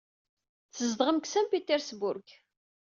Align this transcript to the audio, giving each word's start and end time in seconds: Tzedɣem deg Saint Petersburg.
Tzedɣem 0.71 1.17
deg 1.19 1.25
Saint 1.31 1.51
Petersburg. 1.51 2.27